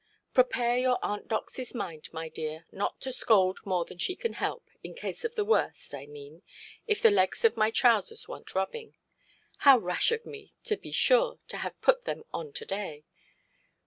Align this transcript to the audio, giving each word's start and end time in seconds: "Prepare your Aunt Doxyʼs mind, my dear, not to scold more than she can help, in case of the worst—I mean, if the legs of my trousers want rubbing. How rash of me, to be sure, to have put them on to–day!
"Prepare 0.33 0.79
your 0.79 0.97
Aunt 1.03 1.27
Doxyʼs 1.27 1.75
mind, 1.75 2.09
my 2.11 2.27
dear, 2.27 2.65
not 2.71 2.99
to 3.01 3.11
scold 3.11 3.59
more 3.63 3.85
than 3.85 3.99
she 3.99 4.15
can 4.15 4.33
help, 4.33 4.67
in 4.83 4.95
case 4.95 5.23
of 5.23 5.35
the 5.35 5.45
worst—I 5.45 6.07
mean, 6.07 6.41
if 6.87 7.03
the 7.03 7.11
legs 7.11 7.45
of 7.45 7.55
my 7.55 7.69
trousers 7.69 8.27
want 8.27 8.55
rubbing. 8.55 8.95
How 9.57 9.77
rash 9.77 10.11
of 10.11 10.25
me, 10.25 10.53
to 10.63 10.75
be 10.75 10.91
sure, 10.91 11.37
to 11.49 11.57
have 11.57 11.79
put 11.81 12.05
them 12.05 12.23
on 12.33 12.51
to–day! 12.51 13.05